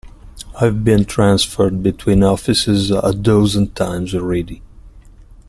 I've 0.59 0.83
been 0.83 1.05
transferred 1.05 1.83
between 1.83 2.23
offices 2.23 2.89
a 2.89 3.13
dozen 3.13 3.69
times 3.73 4.15
already. 4.15 4.63